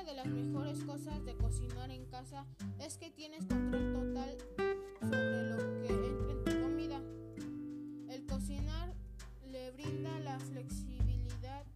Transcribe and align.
Una 0.00 0.12
de 0.12 0.16
las 0.16 0.28
mejores 0.28 0.82
cosas 0.84 1.22
de 1.26 1.34
cocinar 1.34 1.90
en 1.90 2.06
casa 2.06 2.46
es 2.78 2.96
que 2.96 3.10
tienes 3.10 3.44
control 3.44 3.92
total 3.92 4.38
sobre 4.98 5.50
lo 5.50 5.82
que 5.82 5.88
entra 5.88 6.32
en 6.32 6.44
tu 6.44 6.62
comida. 6.62 7.02
El 8.08 8.24
cocinar 8.24 8.94
le 9.46 9.70
brinda 9.72 10.18
la 10.20 10.38
flexibilidad 10.38 11.66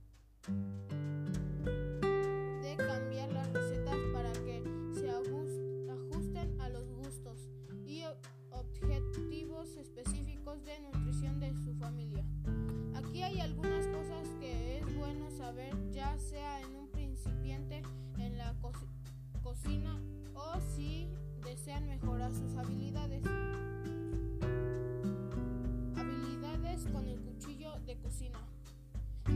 de 2.63 2.77
cambiar 2.79 3.31
las 3.31 3.53
recetas 3.53 3.99
para 4.15 4.33
que 4.33 4.63
se 4.95 5.11
ajusten 5.11 6.59
a 6.63 6.71
los 6.71 6.89
gustos 6.93 7.51
y 7.85 8.05
objetivos 8.53 9.77
específicos 9.77 10.65
de 10.65 10.81
nutrición 10.81 11.41
de 11.41 11.53
su 11.63 11.75
familia. 11.75 12.25
Aquí 12.95 13.23
hay 13.23 13.41
algunas 13.41 13.87
cosas 13.89 14.27
que 14.41 14.79
es 14.79 14.97
bueno 14.97 15.31
saber 15.31 15.75
ya 15.91 16.17
sea 16.19 16.63
en 16.63 16.75
un 16.75 16.84
mejorar 21.81 22.35
sus 22.35 22.55
habilidades. 22.57 23.23
Habilidades 25.97 26.87
con 26.93 27.07
el 27.07 27.21
cuchillo 27.21 27.79
de 27.87 27.97
cocina. 27.99 28.39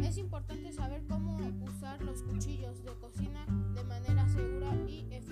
Es 0.04 0.18
importante 0.18 0.72
saber 0.72 1.02
cómo 1.08 1.38
usar 1.64 2.00
los 2.02 2.22
cuchillos 2.22 2.82
de 2.84 2.92
cocina 2.94 3.46
de 3.74 3.84
manera 3.84 4.28
segura 4.28 4.74
y 4.86 5.00
eficiente. 5.10 5.27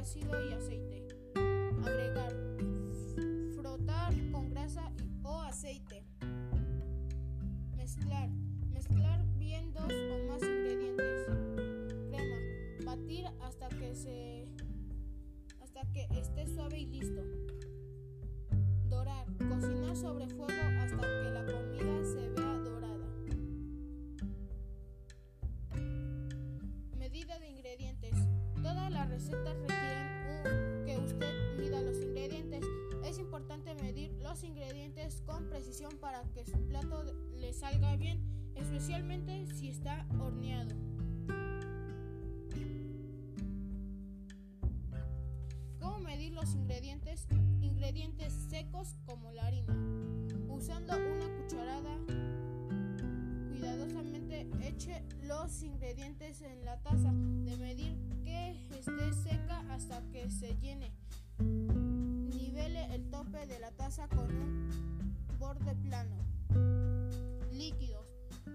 Ácido 0.00 0.32
y 0.48 0.54
aceite. 0.54 1.06
Agregar. 1.84 2.32
Frotar 3.54 4.14
con 4.32 4.48
grasa 4.48 4.90
o 5.22 5.42
aceite. 5.42 6.06
Mezclar. 7.76 8.30
Mezclar 8.72 9.26
bien 9.36 9.74
dos 9.74 9.92
o 9.92 10.26
más 10.26 10.42
ingredientes. 10.42 11.26
Crema. 12.08 12.36
Batir 12.86 13.26
hasta 13.42 13.68
que 13.68 13.94
se 13.94 14.48
hasta 15.60 15.82
que 15.92 16.08
esté 16.18 16.46
suave 16.46 16.78
y 16.78 16.86
listo. 16.86 17.22
Dorar. 18.88 19.26
Cocinar 19.36 19.96
sobre 19.96 20.28
fuego 20.28 20.62
hasta 20.80 20.96
que 20.96 21.30
la 21.30 21.44
comida 21.44 22.04
se 22.04 22.28
vea 22.30 22.58
dorada. 22.58 23.06
Medida 26.96 27.38
de 27.38 27.50
ingredientes. 27.50 28.14
Todas 28.62 28.92
las 28.92 29.08
recetas 29.08 29.56
requieren 29.56 29.89
con 35.26 35.48
precisión 35.48 35.96
para 36.00 36.22
que 36.32 36.44
su 36.44 36.64
plato 36.68 37.02
le 37.34 37.52
salga 37.52 37.96
bien, 37.96 38.20
especialmente 38.54 39.46
si 39.46 39.68
está 39.68 40.06
horneado. 40.20 40.74
¿Cómo 45.80 45.98
medir 45.98 46.32
los 46.32 46.54
ingredientes? 46.54 47.26
Ingredientes 47.60 48.32
secos 48.48 48.94
como 49.04 49.32
la 49.32 49.46
harina. 49.46 49.74
Usando 50.48 50.94
una 50.94 51.42
cucharada, 51.42 51.98
cuidadosamente 53.48 54.48
eche 54.62 55.02
los 55.22 55.62
ingredientes 55.62 56.40
en 56.42 56.64
la 56.64 56.80
taza 56.82 57.10
de 57.12 57.56
medir 57.56 57.96
que 58.22 58.50
esté 58.78 59.12
seca 59.12 59.64
hasta 59.70 60.02
que 60.12 60.30
se 60.30 60.56
llene. 60.58 60.92
Nivele 61.38 62.94
el 62.94 63.10
tope 63.10 63.46
de 63.46 63.58
la 63.58 63.70
taza 63.72 64.06
con 64.08 64.29
borde 65.50 65.74
plano. 65.74 66.16
Líquidos. 67.50 68.06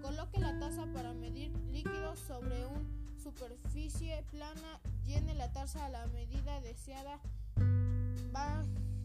Coloque 0.01 0.39
la 0.39 0.57
taza 0.59 0.85
para 0.93 1.13
medir 1.13 1.51
líquidos 1.69 2.19
sobre 2.19 2.65
una 2.65 2.87
superficie 3.21 4.23
plana. 4.31 4.79
Llene 5.05 5.35
la 5.35 5.51
taza 5.51 5.85
a 5.85 5.89
la 5.89 6.07
medida 6.07 6.61
deseada. 6.61 7.19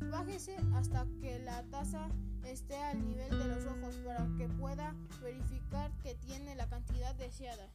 Bájese 0.08 0.56
hasta 0.74 1.04
que 1.20 1.40
la 1.40 1.64
taza 1.64 2.08
esté 2.44 2.76
al 2.76 3.04
nivel 3.04 3.30
de 3.30 3.48
los 3.48 3.66
ojos 3.66 3.96
para 4.06 4.28
que 4.38 4.48
pueda 4.48 4.94
verificar 5.20 5.90
que 6.04 6.14
tiene 6.14 6.54
la 6.54 6.68
cantidad 6.68 7.12
deseada. 7.16 7.68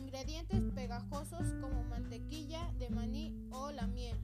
Ingredientes 0.00 0.62
pegajosos 0.74 1.52
como 1.60 1.84
mantequilla 1.84 2.72
de 2.78 2.88
maní 2.88 3.36
o 3.50 3.70
la 3.70 3.86
miel. 3.86 4.18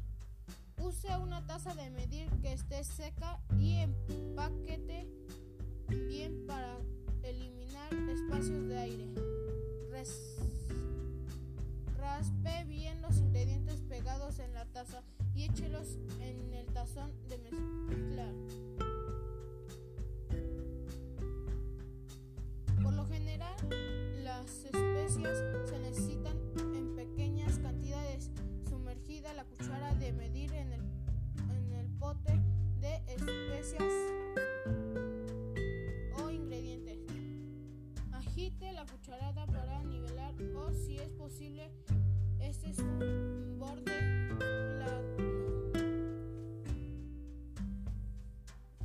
De 1.59 1.91
medir 1.91 2.31
que 2.41 2.53
esté 2.53 2.85
seca 2.85 3.41
y 3.59 3.79
empaquete 3.79 5.09
bien 5.89 6.47
para 6.47 6.79
eliminar 7.25 7.93
espacios 8.09 8.69
de 8.69 8.79
aire. 8.79 9.09
Raspe 11.97 12.65
bien 12.65 13.03
los 13.03 13.19
ingredientes 13.19 13.83
pegados 13.83 14.39
en 14.39 14.55
la 14.55 14.67
taza 14.67 15.03
y 15.35 15.47
échelos 15.47 15.99
en 16.21 16.55
el 16.55 16.67
tazón 16.67 17.13
de 17.29 17.39
mezclar. 17.39 18.35
Por 22.81 22.93
lo 22.95 23.05
general, 23.07 23.57
las 24.23 24.65
especias 24.65 25.48
posible, 41.29 41.71
este 42.41 42.71
es 42.71 42.79
un 42.79 43.59
borde 43.59 43.93
plano. 44.79 45.03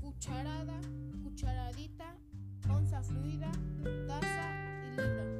Cucharada, 0.02 0.78
cucharadita, 1.24 2.18
onza 2.70 3.02
fluida, 3.02 3.50
taza 4.09 4.52
y 4.86 4.90
libra. 4.90 5.32